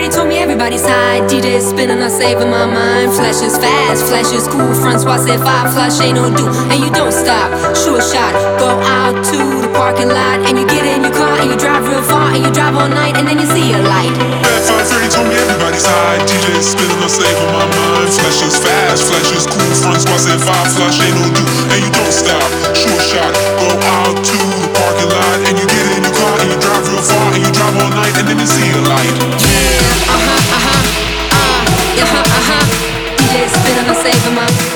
Everybody 0.07 0.23
told 0.23 0.31
me 0.31 0.39
everybody's 0.39 0.87
high. 0.87 1.19
DJ 1.27 1.59
spinning, 1.59 1.99
I'm 1.99 2.15
saving 2.15 2.47
my 2.47 2.63
mind. 2.63 3.11
Flash 3.11 3.43
is 3.43 3.59
fast, 3.59 4.07
flash 4.07 4.31
is 4.31 4.47
cool. 4.47 4.71
Francois 4.79 5.27
said 5.27 5.43
five 5.43 5.75
flash 5.75 5.99
ain't 5.99 6.15
no 6.15 6.31
do, 6.31 6.47
and 6.71 6.79
you 6.79 6.95
don't 6.95 7.11
stop. 7.11 7.51
Sure 7.75 7.99
shot, 7.99 8.31
go 8.63 8.71
out 8.87 9.19
to 9.19 9.39
the 9.59 9.67
parking 9.75 10.07
lot, 10.07 10.47
and 10.47 10.63
you 10.63 10.63
get 10.71 10.87
in 10.87 11.03
your 11.03 11.11
car 11.11 11.35
and 11.43 11.51
you 11.51 11.59
drive 11.59 11.83
real 11.91 12.07
far, 12.07 12.31
and 12.31 12.47
you 12.47 12.55
drive 12.55 12.79
all 12.79 12.87
night, 12.87 13.19
and 13.19 13.27
then 13.27 13.35
you 13.35 13.51
see 13.51 13.75
a 13.75 13.83
light. 13.83 14.15
Bad 14.47 14.63
five 14.63 14.87
thirty 14.87 15.11
told 15.11 15.27
me 15.27 15.35
everybody's 15.43 15.83
high. 15.83 16.23
DJ 16.23 16.55
spinning, 16.63 17.03
I'm 17.03 17.11
saving 17.11 17.51
my 17.51 17.67
mind. 17.67 18.07
Flash 18.15 18.47
is 18.47 18.63
fast, 18.63 19.11
flash 19.11 19.35
is 19.35 19.43
cool. 19.51 19.75
Francois 19.75 20.23
said 20.23 20.39
five 20.39 20.71
flash 20.71 21.03
ain't 21.03 21.19
no 21.19 21.35
do, 21.35 21.43
and 21.75 21.83
you 21.83 21.91
don't 21.91 22.15
stop. 22.15 22.47
Sure 22.79 23.03
shot, 23.11 23.35
go 23.59 23.75
out 23.75 24.15
to 24.15 24.39
the 24.39 24.71
parking 24.71 25.11
lot, 25.11 25.39
and 25.51 25.59
you 25.59 25.66
standing 28.27 28.43
in 28.43 28.83
the 28.83 28.91
Yeah, 28.91 30.11
uh-huh, 30.11 30.57
uh-huh, 30.57 30.83
uh, 31.31 31.63
yeah, 31.95 32.05
uh-huh, 32.11 33.33
my 34.35 34.76